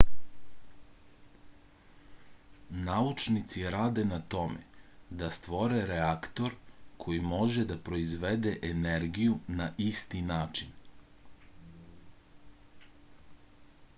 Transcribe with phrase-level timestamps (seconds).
[2.87, 4.63] naučnici rade na tome
[5.21, 6.55] da stvore reaktor
[7.05, 10.75] koji može da proizvodi energiju na isti način